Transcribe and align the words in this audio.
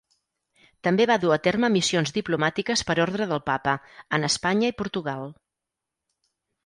També 0.87 1.05
va 1.09 1.17
dur 1.25 1.33
a 1.35 1.37
terme 1.47 1.69
missions 1.75 2.15
diplomàtiques 2.15 2.83
per 2.87 2.97
ordre 3.05 3.29
del 3.33 3.43
papa, 3.53 3.75
en 4.19 4.27
Espanya 4.31 4.73
i 4.75 4.79
Portugal. 4.81 5.31